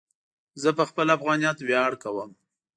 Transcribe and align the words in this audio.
زه 0.61 0.69
په 0.77 0.83
خپل 0.89 1.07
افغانیت 1.17 1.57
ویاړ 1.61 1.91
کوم. 2.03 2.29